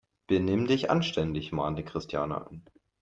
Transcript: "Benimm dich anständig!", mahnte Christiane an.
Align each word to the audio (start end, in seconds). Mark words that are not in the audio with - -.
"Benimm 0.25 0.65
dich 0.65 0.89
anständig!", 0.89 1.51
mahnte 1.51 1.83
Christiane 1.83 2.47
an. 2.47 2.65